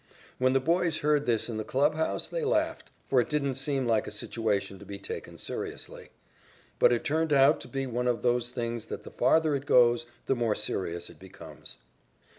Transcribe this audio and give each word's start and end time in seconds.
When 0.39 0.53
the 0.53 0.59
boys 0.59 0.97
heard 1.05 1.27
this 1.27 1.47
in 1.47 1.57
the 1.57 1.63
clubhouse, 1.63 2.27
they 2.27 2.43
laughed, 2.43 2.89
for 3.07 3.21
it 3.21 3.29
didn't 3.29 3.53
seem 3.53 3.85
like 3.85 4.07
a 4.07 4.11
situation 4.11 4.79
to 4.79 4.83
be 4.85 4.97
taken 4.97 5.37
seriously. 5.37 6.09
But 6.79 6.91
it 6.91 7.03
turned 7.03 7.31
out 7.31 7.61
to 7.61 7.67
be 7.67 7.85
one 7.85 8.07
of 8.07 8.23
those 8.23 8.49
things 8.49 8.87
that 8.87 9.03
the 9.03 9.11
farther 9.11 9.53
it 9.53 9.67
goes 9.67 10.07
the 10.25 10.33
more 10.35 10.55
serious 10.55 11.11
it 11.11 11.19
becomes. 11.19 11.77